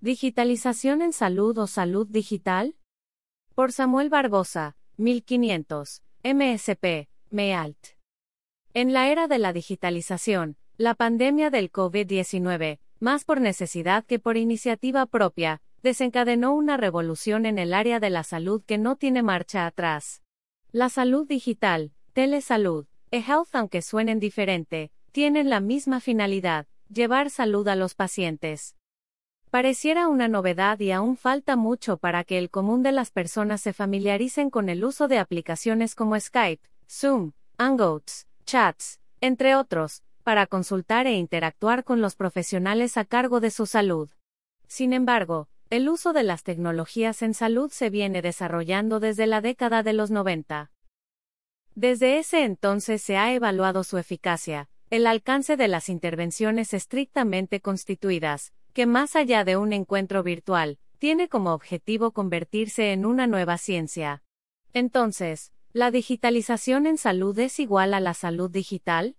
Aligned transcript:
Digitalización 0.00 1.02
en 1.02 1.12
salud 1.12 1.58
o 1.58 1.66
salud 1.66 2.06
digital? 2.06 2.76
Por 3.56 3.72
Samuel 3.72 4.10
Barbosa, 4.10 4.76
1500, 4.96 6.04
MSP, 6.22 7.08
MEALT. 7.30 7.96
En 8.74 8.92
la 8.92 9.10
era 9.10 9.26
de 9.26 9.38
la 9.38 9.52
digitalización, 9.52 10.56
la 10.76 10.94
pandemia 10.94 11.50
del 11.50 11.72
COVID-19, 11.72 12.78
más 13.00 13.24
por 13.24 13.40
necesidad 13.40 14.06
que 14.06 14.20
por 14.20 14.36
iniciativa 14.36 15.04
propia, 15.06 15.62
desencadenó 15.82 16.54
una 16.54 16.76
revolución 16.76 17.44
en 17.44 17.58
el 17.58 17.74
área 17.74 17.98
de 17.98 18.10
la 18.10 18.22
salud 18.22 18.62
que 18.64 18.78
no 18.78 18.94
tiene 18.94 19.24
marcha 19.24 19.66
atrás. 19.66 20.22
La 20.70 20.90
salud 20.90 21.26
digital, 21.26 21.90
telesalud, 22.12 22.86
e-health 23.10 23.52
aunque 23.52 23.82
suenen 23.82 24.20
diferente, 24.20 24.92
tienen 25.10 25.50
la 25.50 25.58
misma 25.58 25.98
finalidad, 25.98 26.68
llevar 26.88 27.30
salud 27.30 27.66
a 27.66 27.74
los 27.74 27.96
pacientes. 27.96 28.76
Pareciera 29.50 30.08
una 30.08 30.28
novedad 30.28 30.78
y 30.78 30.90
aún 30.90 31.16
falta 31.16 31.56
mucho 31.56 31.96
para 31.96 32.22
que 32.22 32.36
el 32.36 32.50
común 32.50 32.82
de 32.82 32.92
las 32.92 33.10
personas 33.10 33.62
se 33.62 33.72
familiaricen 33.72 34.50
con 34.50 34.68
el 34.68 34.84
uso 34.84 35.08
de 35.08 35.18
aplicaciones 35.18 35.94
como 35.94 36.20
Skype, 36.20 36.62
Zoom, 36.86 37.32
Hangouts, 37.56 38.26
Chats, 38.44 39.00
entre 39.22 39.56
otros, 39.56 40.02
para 40.22 40.46
consultar 40.46 41.06
e 41.06 41.14
interactuar 41.14 41.82
con 41.84 42.02
los 42.02 42.14
profesionales 42.14 42.98
a 42.98 43.06
cargo 43.06 43.40
de 43.40 43.50
su 43.50 43.64
salud. 43.64 44.10
Sin 44.66 44.92
embargo, 44.92 45.48
el 45.70 45.88
uso 45.88 46.12
de 46.12 46.24
las 46.24 46.42
tecnologías 46.42 47.22
en 47.22 47.32
salud 47.32 47.70
se 47.70 47.88
viene 47.88 48.20
desarrollando 48.20 49.00
desde 49.00 49.26
la 49.26 49.40
década 49.40 49.82
de 49.82 49.94
los 49.94 50.10
90. 50.10 50.70
Desde 51.74 52.18
ese 52.18 52.44
entonces 52.44 53.00
se 53.00 53.16
ha 53.16 53.32
evaluado 53.32 53.82
su 53.82 53.96
eficacia, 53.96 54.68
el 54.90 55.06
alcance 55.06 55.56
de 55.56 55.68
las 55.68 55.88
intervenciones 55.88 56.74
estrictamente 56.74 57.60
constituidas, 57.60 58.52
que 58.78 58.86
más 58.86 59.16
allá 59.16 59.42
de 59.42 59.56
un 59.56 59.72
encuentro 59.72 60.22
virtual, 60.22 60.78
tiene 60.98 61.28
como 61.28 61.52
objetivo 61.52 62.12
convertirse 62.12 62.92
en 62.92 63.06
una 63.06 63.26
nueva 63.26 63.58
ciencia. 63.58 64.22
Entonces, 64.72 65.52
¿la 65.72 65.90
digitalización 65.90 66.86
en 66.86 66.96
salud 66.96 67.36
es 67.40 67.58
igual 67.58 67.92
a 67.92 67.98
la 67.98 68.14
salud 68.14 68.48
digital? 68.48 69.16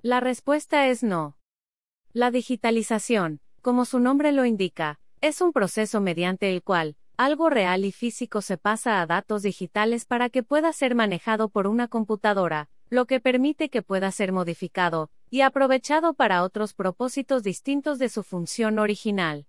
La 0.00 0.20
respuesta 0.20 0.86
es 0.86 1.02
no. 1.02 1.36
La 2.12 2.30
digitalización, 2.30 3.40
como 3.62 3.84
su 3.84 3.98
nombre 3.98 4.30
lo 4.30 4.44
indica, 4.44 5.00
es 5.20 5.40
un 5.40 5.52
proceso 5.52 6.00
mediante 6.00 6.48
el 6.48 6.62
cual, 6.62 6.94
algo 7.16 7.50
real 7.50 7.84
y 7.84 7.90
físico 7.90 8.42
se 8.42 8.58
pasa 8.58 9.00
a 9.00 9.06
datos 9.06 9.42
digitales 9.42 10.04
para 10.04 10.30
que 10.30 10.44
pueda 10.44 10.72
ser 10.72 10.94
manejado 10.94 11.48
por 11.48 11.66
una 11.66 11.88
computadora, 11.88 12.68
lo 12.90 13.06
que 13.06 13.18
permite 13.18 13.70
que 13.70 13.82
pueda 13.82 14.12
ser 14.12 14.30
modificado, 14.30 15.10
y 15.30 15.42
aprovechado 15.42 16.14
para 16.14 16.42
otros 16.42 16.74
propósitos 16.74 17.42
distintos 17.42 17.98
de 17.98 18.08
su 18.08 18.22
función 18.22 18.78
original. 18.78 19.46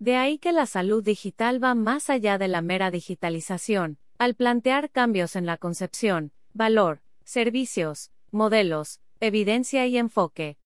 De 0.00 0.16
ahí 0.16 0.38
que 0.38 0.52
la 0.52 0.66
salud 0.66 1.04
digital 1.04 1.62
va 1.62 1.74
más 1.74 2.10
allá 2.10 2.36
de 2.36 2.48
la 2.48 2.62
mera 2.62 2.90
digitalización, 2.90 3.98
al 4.18 4.34
plantear 4.34 4.90
cambios 4.90 5.36
en 5.36 5.46
la 5.46 5.56
concepción, 5.56 6.32
valor, 6.52 7.00
servicios, 7.24 8.10
modelos, 8.30 9.00
evidencia 9.20 9.86
y 9.86 9.96
enfoque. 9.96 10.58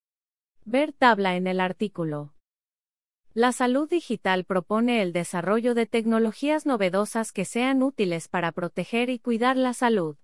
Ver 0.65 0.93
tabla 0.93 1.35
en 1.35 1.47
el 1.47 1.59
artículo. 1.59 2.33
La 3.33 3.51
salud 3.51 3.89
digital 3.89 4.45
propone 4.45 5.01
el 5.01 5.11
desarrollo 5.11 5.75
de 5.75 5.85
tecnologías 5.85 6.65
novedosas 6.65 7.31
que 7.31 7.43
sean 7.45 7.83
útiles 7.83 8.29
para 8.29 8.51
proteger 8.51 9.09
y 9.09 9.19
cuidar 9.19 9.57
la 9.57 9.73
salud. 9.73 10.15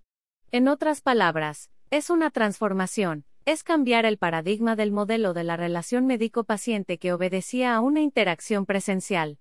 En 0.51 0.67
otras 0.67 1.01
palabras, 1.01 1.69
es 1.89 2.09
una 2.09 2.31
transformación, 2.31 3.25
es 3.45 3.63
cambiar 3.63 4.05
el 4.05 4.17
paradigma 4.17 4.75
del 4.75 4.91
modelo 4.91 5.33
de 5.33 5.43
la 5.43 5.57
relación 5.57 6.05
médico-paciente 6.05 6.97
que 6.99 7.13
obedecía 7.13 7.75
a 7.75 7.81
una 7.81 8.01
interacción 8.01 8.65
presencial. 8.65 9.39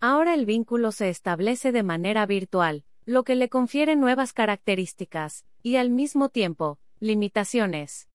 Ahora 0.00 0.34
el 0.34 0.44
vínculo 0.44 0.92
se 0.92 1.08
establece 1.08 1.72
de 1.72 1.82
manera 1.82 2.26
virtual, 2.26 2.84
lo 3.06 3.24
que 3.24 3.34
le 3.34 3.48
confiere 3.48 3.96
nuevas 3.96 4.32
características, 4.32 5.44
y 5.62 5.76
al 5.76 5.90
mismo 5.90 6.28
tiempo, 6.28 6.78
limitaciones. 7.00 8.08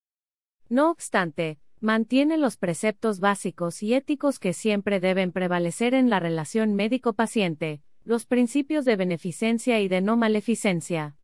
No 0.67 0.91
obstante, 0.91 1.59
mantiene 1.79 2.37
los 2.37 2.57
preceptos 2.57 3.19
básicos 3.19 3.81
y 3.81 3.95
éticos 3.95 4.37
que 4.37 4.53
siempre 4.53 4.99
deben 4.99 5.31
prevalecer 5.31 5.95
en 5.95 6.09
la 6.09 6.19
relación 6.19 6.75
médico-paciente, 6.75 7.81
los 8.03 8.25
principios 8.25 8.85
de 8.85 8.95
beneficencia 8.95 9.79
y 9.79 9.87
de 9.87 10.01
no 10.01 10.17
maleficencia. 10.17 11.17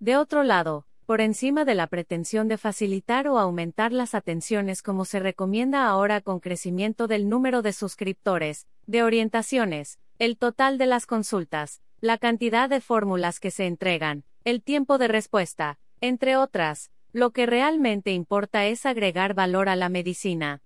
De 0.00 0.16
otro 0.16 0.42
lado, 0.42 0.86
por 1.06 1.20
encima 1.20 1.64
de 1.64 1.74
la 1.74 1.86
pretensión 1.86 2.48
de 2.48 2.58
facilitar 2.58 3.28
o 3.28 3.38
aumentar 3.38 3.92
las 3.92 4.14
atenciones 4.14 4.82
como 4.82 5.04
se 5.04 5.20
recomienda 5.20 5.86
ahora 5.86 6.20
con 6.20 6.40
crecimiento 6.40 7.08
del 7.08 7.28
número 7.28 7.62
de 7.62 7.72
suscriptores, 7.72 8.66
de 8.86 9.02
orientaciones, 9.02 9.98
el 10.18 10.38
total 10.38 10.78
de 10.78 10.86
las 10.86 11.06
consultas, 11.06 11.80
la 12.00 12.18
cantidad 12.18 12.68
de 12.68 12.80
fórmulas 12.80 13.40
que 13.40 13.50
se 13.50 13.66
entregan, 13.66 14.24
el 14.44 14.62
tiempo 14.62 14.98
de 14.98 15.08
respuesta, 15.08 15.78
entre 16.00 16.36
otras, 16.36 16.90
lo 17.12 17.30
que 17.30 17.46
realmente 17.46 18.12
importa 18.12 18.66
es 18.66 18.86
agregar 18.86 19.34
valor 19.34 19.68
a 19.68 19.76
la 19.76 19.88
medicina. 19.88 20.62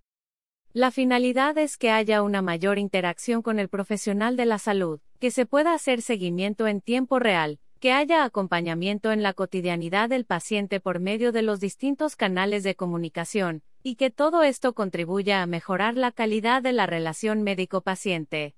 La 0.72 0.91
finalidad 0.91 1.56
es 1.58 1.78
que 1.78 1.91
haya 1.91 2.22
una 2.22 2.42
mayor 2.42 2.78
interacción 2.78 3.42
con 3.42 3.58
el 3.58 3.68
profesional 3.68 4.36
de 4.36 4.44
la 4.44 4.58
salud, 4.58 5.00
que 5.18 5.30
se 5.30 5.47
pueda 5.47 5.72
hacer 5.72 6.03
seguimiento 6.03 6.66
en 6.66 6.82
tiempo 6.82 7.18
real, 7.18 7.58
que 7.81 7.92
haya 7.92 8.25
acompañamiento 8.25 9.12
en 9.12 9.22
la 9.22 9.34
cotidianidad 9.34 10.09
del 10.09 10.25
paciente 10.25 10.81
por 10.81 11.00
medio 11.00 11.32
de 11.32 11.42
los 11.42 11.60
distintos 11.60 12.16
canales 12.16 12.62
de 12.62 12.75
comunicación, 12.75 13.62
y 13.82 13.97
que 13.97 14.10
todo 14.10 14.42
esto 14.42 14.75
contribuya 14.75 15.42
a 15.42 15.47
mejorar 15.47 15.97
la 15.97 16.10
calidad 16.10 16.62
de 16.62 16.72
la 16.72 16.86
relación 16.86 17.42
médico-paciente. 17.42 18.54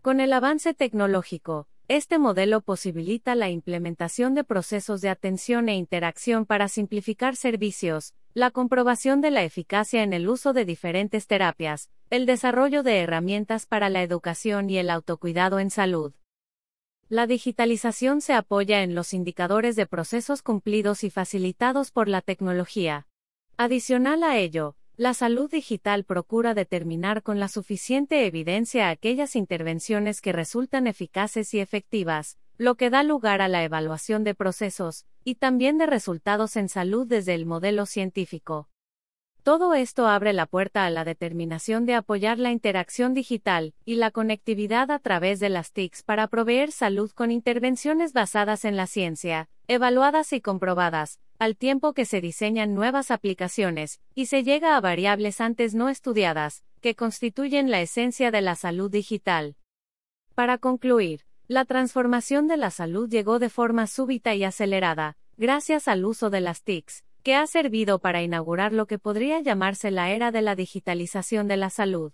Con 0.00 0.20
el 0.20 0.32
avance 0.32 0.72
tecnológico, 0.72 1.68
este 1.88 2.18
modelo 2.18 2.62
posibilita 2.62 3.34
la 3.34 3.48
implementación 3.48 4.34
de 4.34 4.44
procesos 4.44 5.00
de 5.00 5.08
atención 5.08 5.68
e 5.68 5.76
interacción 5.76 6.46
para 6.46 6.68
simplificar 6.68 7.36
servicios, 7.36 8.14
la 8.34 8.50
comprobación 8.50 9.20
de 9.20 9.30
la 9.30 9.44
eficacia 9.44 10.02
en 10.02 10.12
el 10.12 10.28
uso 10.28 10.52
de 10.52 10.64
diferentes 10.64 11.26
terapias, 11.26 11.90
el 12.10 12.26
desarrollo 12.26 12.82
de 12.82 13.00
herramientas 13.00 13.66
para 13.66 13.88
la 13.88 14.02
educación 14.02 14.68
y 14.68 14.78
el 14.78 14.90
autocuidado 14.90 15.58
en 15.58 15.70
salud. 15.70 16.12
La 17.08 17.28
digitalización 17.28 18.20
se 18.20 18.32
apoya 18.32 18.82
en 18.82 18.96
los 18.96 19.14
indicadores 19.14 19.76
de 19.76 19.86
procesos 19.86 20.42
cumplidos 20.42 21.04
y 21.04 21.10
facilitados 21.10 21.92
por 21.92 22.08
la 22.08 22.20
tecnología. 22.20 23.06
Adicional 23.56 24.24
a 24.24 24.38
ello, 24.38 24.74
la 24.96 25.14
salud 25.14 25.48
digital 25.48 26.02
procura 26.02 26.52
determinar 26.52 27.22
con 27.22 27.38
la 27.38 27.46
suficiente 27.46 28.26
evidencia 28.26 28.90
aquellas 28.90 29.36
intervenciones 29.36 30.20
que 30.20 30.32
resultan 30.32 30.88
eficaces 30.88 31.54
y 31.54 31.60
efectivas, 31.60 32.38
lo 32.58 32.74
que 32.74 32.90
da 32.90 33.04
lugar 33.04 33.40
a 33.40 33.46
la 33.46 33.62
evaluación 33.62 34.24
de 34.24 34.34
procesos, 34.34 35.06
y 35.22 35.36
también 35.36 35.78
de 35.78 35.86
resultados 35.86 36.56
en 36.56 36.68
salud 36.68 37.06
desde 37.06 37.34
el 37.34 37.46
modelo 37.46 37.86
científico. 37.86 38.68
Todo 39.46 39.74
esto 39.74 40.08
abre 40.08 40.32
la 40.32 40.46
puerta 40.46 40.86
a 40.86 40.90
la 40.90 41.04
determinación 41.04 41.86
de 41.86 41.94
apoyar 41.94 42.40
la 42.40 42.50
interacción 42.50 43.14
digital 43.14 43.74
y 43.84 43.94
la 43.94 44.10
conectividad 44.10 44.90
a 44.90 44.98
través 44.98 45.38
de 45.38 45.50
las 45.50 45.70
TICs 45.70 46.02
para 46.02 46.26
proveer 46.26 46.72
salud 46.72 47.12
con 47.12 47.30
intervenciones 47.30 48.12
basadas 48.12 48.64
en 48.64 48.76
la 48.76 48.88
ciencia, 48.88 49.48
evaluadas 49.68 50.32
y 50.32 50.40
comprobadas, 50.40 51.20
al 51.38 51.56
tiempo 51.56 51.92
que 51.92 52.06
se 52.06 52.20
diseñan 52.20 52.74
nuevas 52.74 53.12
aplicaciones 53.12 54.00
y 54.16 54.26
se 54.26 54.42
llega 54.42 54.76
a 54.76 54.80
variables 54.80 55.40
antes 55.40 55.76
no 55.76 55.90
estudiadas, 55.90 56.64
que 56.80 56.96
constituyen 56.96 57.70
la 57.70 57.80
esencia 57.80 58.32
de 58.32 58.40
la 58.40 58.56
salud 58.56 58.90
digital. 58.90 59.54
Para 60.34 60.58
concluir, 60.58 61.20
la 61.46 61.64
transformación 61.66 62.48
de 62.48 62.56
la 62.56 62.72
salud 62.72 63.08
llegó 63.08 63.38
de 63.38 63.48
forma 63.48 63.86
súbita 63.86 64.34
y 64.34 64.42
acelerada, 64.42 65.16
gracias 65.36 65.86
al 65.86 66.04
uso 66.04 66.30
de 66.30 66.40
las 66.40 66.64
TICs, 66.64 67.04
que 67.26 67.34
ha 67.34 67.48
servido 67.48 67.98
para 67.98 68.22
inaugurar 68.22 68.72
lo 68.72 68.86
que 68.86 69.00
podría 69.00 69.40
llamarse 69.40 69.90
la 69.90 70.12
era 70.12 70.30
de 70.30 70.42
la 70.42 70.54
digitalización 70.54 71.48
de 71.48 71.56
la 71.56 71.70
salud. 71.70 72.12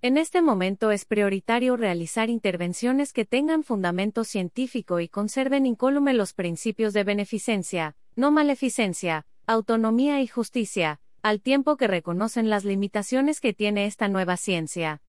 En 0.00 0.16
este 0.16 0.40
momento 0.40 0.92
es 0.92 1.04
prioritario 1.04 1.76
realizar 1.76 2.30
intervenciones 2.30 3.12
que 3.12 3.26
tengan 3.26 3.64
fundamento 3.64 4.24
científico 4.24 4.98
y 4.98 5.08
conserven 5.08 5.66
incólume 5.66 6.14
los 6.14 6.32
principios 6.32 6.94
de 6.94 7.04
beneficencia, 7.04 7.96
no 8.14 8.30
maleficencia, 8.30 9.26
autonomía 9.46 10.22
y 10.22 10.26
justicia, 10.26 11.00
al 11.20 11.42
tiempo 11.42 11.76
que 11.76 11.86
reconocen 11.86 12.48
las 12.48 12.64
limitaciones 12.64 13.42
que 13.42 13.52
tiene 13.52 13.84
esta 13.84 14.08
nueva 14.08 14.38
ciencia. 14.38 15.02